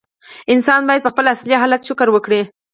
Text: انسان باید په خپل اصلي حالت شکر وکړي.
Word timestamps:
انسان 0.53 0.81
باید 0.87 1.03
په 1.03 1.11
خپل 1.13 1.25
اصلي 1.35 1.55
حالت 1.61 1.81
شکر 1.87 2.07
وکړي. 2.11 2.41